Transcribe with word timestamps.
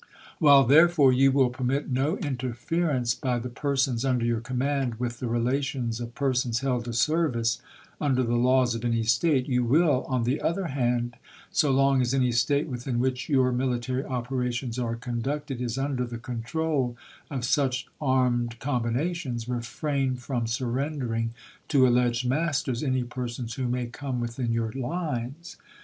While, 0.39 0.63
therefore, 0.63 1.13
you 1.13 1.31
will 1.31 1.51
permit 1.51 1.91
no 1.91 2.17
interference 2.17 3.13
by 3.13 3.37
the 3.37 3.49
persons 3.51 4.03
under 4.03 4.25
your 4.25 4.39
command 4.41 4.95
with 4.95 5.19
the 5.19 5.27
relations 5.27 5.99
of 5.99 6.15
persons 6.15 6.61
held 6.61 6.85
to 6.85 6.93
service 6.93 7.61
under 7.99 8.23
the 8.23 8.35
laws 8.35 8.73
of 8.73 8.83
any 8.83 9.03
State, 9.03 9.47
you 9.47 9.63
will, 9.63 10.03
on 10.09 10.23
the 10.23 10.41
other 10.41 10.69
hand, 10.69 11.17
so 11.51 11.69
long 11.69 12.01
as 12.01 12.15
any 12.15 12.31
State 12.31 12.65
within 12.67 12.97
which 12.99 13.29
your 13.29 13.51
military 13.51 14.03
operations 14.03 14.79
are 14.79 14.95
conducted 14.95 15.61
is 15.61 15.77
under 15.77 16.07
the 16.07 16.17
control 16.17 16.97
of 17.29 17.45
such 17.45 17.85
armed 18.01 18.57
com 18.57 18.85
binations, 18.85 19.47
refrain 19.47 20.15
from 20.15 20.47
surrendering 20.47 21.31
to 21.67 21.85
alleged 21.85 22.27
masters 22.27 22.81
any 22.81 23.03
persons 23.03 23.53
who 23.53 23.67
may 23.67 23.85
come 23.85 24.19
within 24.19 24.51
your 24.51 24.71
lines. 24.71 25.57